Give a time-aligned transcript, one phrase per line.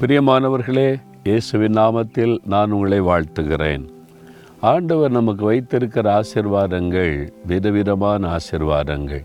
[0.00, 3.88] பிரியமானவர்களே இயேசுவின் நாமத்தில் நான் உங்களை வாழ்த்துகிறேன்.
[4.60, 9.24] ஆண்டவர் நமக்கு வைத்திருக்கிற ஆசிர்வாதங்கள் விதவிதமான ஆசிர்வாதங்கள்.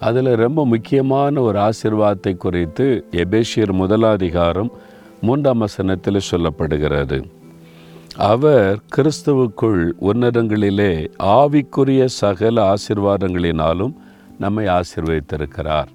[0.00, 4.70] அதில் ரொம்ப முக்கியமான ஒரு ஆசிர்வாதத்தை குறித்து எபேஷியர் முதலாதிகாரம்
[5.20, 7.24] மூன்றாம் வசனத்தில் சொல்லப்படுகிறது.
[8.16, 13.92] அவர் கிறிஸ்துவுக்குள் உன்னதங்களிலே ஆவிக்குரிய சகல ஆசிர்வாதங்களினாலும்
[14.38, 15.86] நம்மை ஆசிர்வதித்திருக்கிறார்.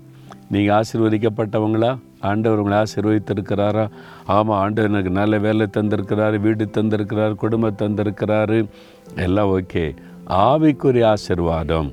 [0.50, 1.98] நீங்கள் ஆசிர்வதிக்கப்பட்டவங்களா?
[2.26, 3.86] ஆண்டவர் உங்களை ஆசீர்வதித்திருக்கிறாரா?
[4.26, 8.60] ஆமாம் ஆண்டவர் எனக்கு நல்ல வேலை தந்திருக்கிறாரு வீடு தந்திருக்கிறார் குடும்பம் தந்திருக்கிறாரு.
[9.16, 9.86] எல்லாம் ஓகே.
[10.46, 11.90] ஆவிக்குரிய ஆசிர்வாதம்.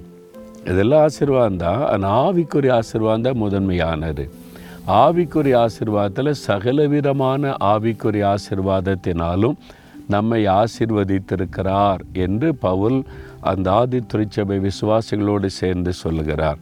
[0.65, 1.83] இதெல்லாம் ஆசீர்வாதம் தான்.
[1.89, 4.25] ஆனால் ஆவிக்குரிய ஆசீர்வாதம் தான் முதன்மையானது.
[5.03, 9.57] ஆவிக்குரிய ஆசிர்வாதத்தில் சகலவிதமான ஆவிக்குரிய ஆசிர்வாதத்தினாலும்
[10.09, 12.99] நம்மை ஆசீர்வதித்திருக்கிறார் என்று பவுல்
[13.41, 16.59] அந்த ஆதி திருச்சபை விசுவாசிகளோடு சேர்ந்து சொல்லுகிறார்.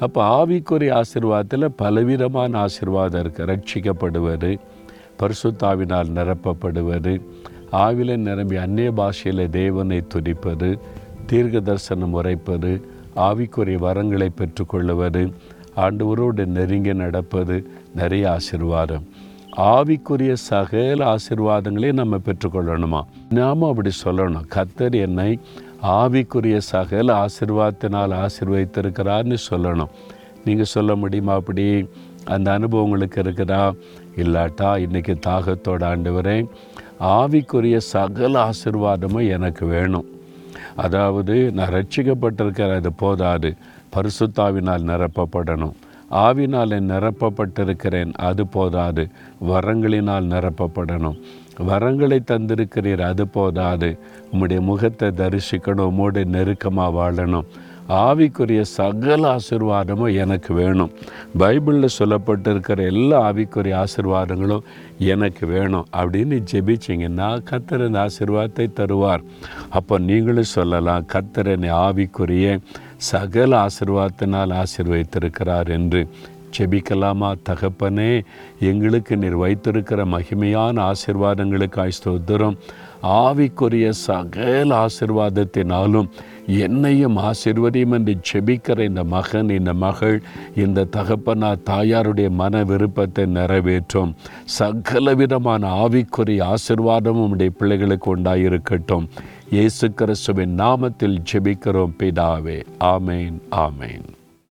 [0.00, 4.58] அப்போ ஆவிக்குரிய ஆசிர்வாதத்தில் பலவிதமான ஆசிர்வாதம் இருக்குது ரட்சிக்கப்படுவது
[5.18, 7.22] பரிசுத்தாவினால் நிரப்பப்படுவது
[7.72, 10.78] ஆவில நிரம்பி அந்நிய பாஷையில் தேவனை துதிப்பது
[11.26, 12.86] தீர்க்க தரிசனம் உரைப்பது
[13.16, 15.32] ஆவிக்குரிய வரங்களை பெற்றுக்கொள்வது
[15.76, 19.02] ஆண்டவரோடு நெருங்கி நடப்பது நிறைய ஆசிர்வாதம்.
[19.56, 23.02] ஆவிக்குரிய சகல ஆசீர்வாதங்களையும் நம்ம பெற்றுக்கொள்ளணுமா?
[23.30, 24.46] நாம அப்படி சொல்லணும்.
[24.54, 25.38] கத்தர் என்னை
[25.84, 29.90] ஆவிக்குரிய சகல ஆசிர்வாதத்தினால் ஆசீர்வதித்திருக்கிறார்னு சொல்லணும்.
[30.44, 31.88] நீங்கள் சொல்ல முடியுமா அப்படி?
[32.24, 33.76] அந்த அனுபவம் உங்களுக்கு இருக்குதா?
[34.16, 36.48] இல்லாட்டா இன்றைக்கி தாகத்தோட ஆண்டவரே
[37.00, 40.06] ஆவிக்குரிய சகல ஆசிர்வாதமும் எனக்கு வேணும்.
[40.76, 43.54] அதாவது நான் ரட்சிக்கப்பட்டிருக்கிற அது போதாது.
[43.96, 45.72] பரிசுத்தாவினால் நிரப்பப்படணும்.
[46.10, 49.08] ஆவினால் நிரப்பப்பட்டிருக்கிறேன் அது போதாது.
[49.48, 51.20] வரங்களினால் நிரப்பப்படணும்.
[51.58, 53.00] வரங்களை தந்திருக்கிறீர்.
[53.00, 53.98] அது போதாது.
[54.32, 55.90] உம்முடைய முகத்தை தரிசிக்கணும்.
[55.90, 57.44] உம்மோடு நெருக்கமாக வாழணும்.
[57.88, 60.90] ஆவிக்குரிய சகல ஆசிர்வாதமும் எனக்கு வேணும்.
[61.38, 64.60] பைபிளில் சொல்லப்பட்டிருக்கிற எல்லா ஆவிக்குரிய ஆசிர்வாதங்களும்
[64.98, 65.86] எனக்கு வேணும்.
[65.92, 69.22] அப்படின்னு ஜெபிச்சிங்கன்னா கத்தர் இந்த ஆசிர்வாதத்தை தருவார்.
[69.70, 72.58] அப்போ நீங்களும் சொல்லலாம் கத்தர் என்னை ஆவிக்குரிய
[72.96, 76.06] சகல ஆசிர்வாதத்தினால் ஆசிர்வதித்திருக்கிறார் என்று.
[76.58, 77.34] செபிக்கலாமா?
[77.48, 78.24] தகப்பனே
[78.60, 82.56] எங்களுக்கு நீர் வைத்திருக்கிற மகிமையான ஆசிர்வாதங்களுக்காய் ஸ்தோத்திரம்.
[83.02, 86.08] ஆவிக்குரிய சகல ஆசிர்வாதத்தினாலும்
[86.46, 90.22] என்னையும் ஆசிர்வதியும் என்று செபிக்கிற இந்த மகன் இந்த மகள்
[90.56, 94.14] இந்த தகப்பனா தாயாருடைய மன விருப்பத்தை நிறைவேற்றும்.
[94.44, 99.08] சகல விதமான ஆவிக்குரிய ஆசிர்வாதமும் உடைய பிள்ளைகளுக்கு உண்டாயிருக்கட்டும்.
[99.50, 102.64] இயேசு கிறிஸ்துவின் நாமத்தில் ஜெபிக்கிறோம் பிதாவே.
[102.80, 104.06] ஆமேன் ஆமேன்.